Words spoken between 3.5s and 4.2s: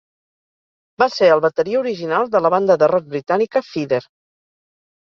Feeder.